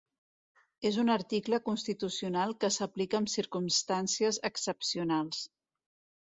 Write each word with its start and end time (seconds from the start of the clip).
És 0.89 0.95
un 1.01 1.11
article 1.15 1.59
constitucional 1.67 2.55
que 2.63 2.71
s’aplica 2.77 3.21
en 3.25 3.29
circumstàncies 3.35 4.41
excepcionals. 4.51 5.45